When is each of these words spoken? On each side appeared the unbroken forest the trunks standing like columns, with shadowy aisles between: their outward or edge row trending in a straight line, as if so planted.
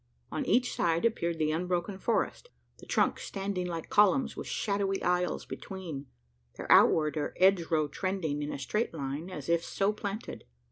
On 0.31 0.43
each 0.47 0.73
side 0.73 1.05
appeared 1.05 1.37
the 1.37 1.51
unbroken 1.51 1.99
forest 1.99 2.49
the 2.79 2.87
trunks 2.87 3.23
standing 3.23 3.67
like 3.67 3.91
columns, 3.91 4.35
with 4.35 4.47
shadowy 4.47 5.03
aisles 5.03 5.45
between: 5.45 6.07
their 6.57 6.65
outward 6.71 7.17
or 7.17 7.35
edge 7.39 7.69
row 7.69 7.87
trending 7.87 8.41
in 8.41 8.51
a 8.51 8.57
straight 8.57 8.95
line, 8.95 9.29
as 9.29 9.47
if 9.47 9.63
so 9.63 9.93
planted. 9.93 10.45